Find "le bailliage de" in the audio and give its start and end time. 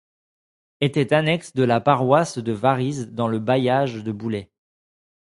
3.27-4.11